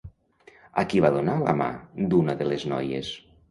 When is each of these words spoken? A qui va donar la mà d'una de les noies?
A 0.83 0.85
qui 0.93 1.01
va 1.05 1.11
donar 1.17 1.35
la 1.43 1.55
mà 1.61 1.69
d'una 2.15 2.37
de 2.43 2.51
les 2.51 2.69
noies? 2.75 3.15